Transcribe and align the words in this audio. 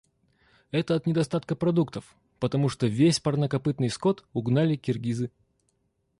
Это 0.71 0.95
от 0.95 1.05
недостатка 1.05 1.55
продуктов, 1.55 2.15
потому 2.39 2.69
что 2.69 2.87
весь 2.87 3.19
парнокопытный 3.19 3.91
скот 3.91 4.25
угнали 4.33 4.75
киргизы. 4.75 5.29